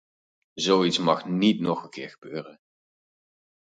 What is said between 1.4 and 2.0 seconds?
nog een